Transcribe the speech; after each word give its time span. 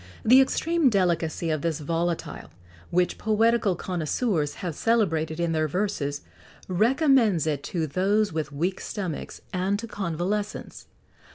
The 0.25 0.41
extreme 0.41 0.89
delicacy 0.89 1.51
of 1.51 1.61
this 1.61 1.79
volatile, 1.79 2.49
which 2.89 3.19
poetical 3.19 3.75
connoisseurs 3.75 4.55
have 4.55 4.73
celebrated 4.73 5.39
in 5.39 5.51
their 5.51 5.67
verses,[XX 5.67 6.23
55] 6.61 6.79
recommends 6.81 7.45
it 7.45 7.61
to 7.65 7.85
those 7.85 8.33
with 8.33 8.51
weak 8.51 8.79
stomachs 8.79 9.41
and 9.53 9.77
to 9.77 9.85
convalescents. 9.87 10.87